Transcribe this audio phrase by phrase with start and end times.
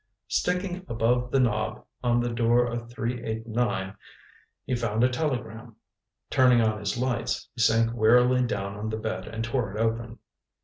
[0.29, 3.93] Sticking above the knob of the door of 389
[4.65, 5.75] he found a telegram.
[6.31, 10.17] Turning on his lights, he sank wearily down on the bed and tore it open.